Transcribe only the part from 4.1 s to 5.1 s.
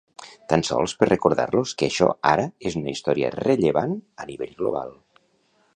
a nivell global.